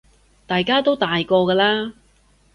[0.47, 1.93] 大家都大個㗎喇